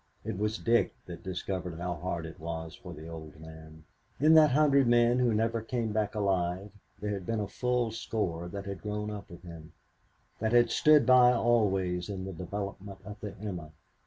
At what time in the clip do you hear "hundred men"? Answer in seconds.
4.49-5.19